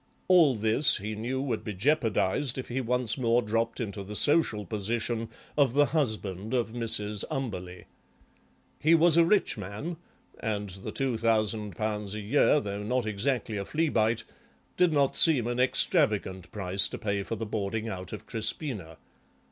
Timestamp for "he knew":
0.97-1.39